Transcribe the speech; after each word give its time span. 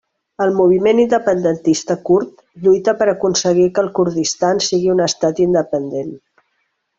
El 0.43 0.51
moviment 0.59 1.01
independentista 1.01 1.97
kurd 2.09 2.33
lluita 2.63 2.95
per 3.03 3.09
aconseguir 3.13 3.67
que 3.77 3.85
el 3.85 3.93
Kurdistan 4.01 4.63
sigui 4.71 4.91
un 4.95 5.05
estat 5.07 5.45
independent. 5.47 6.11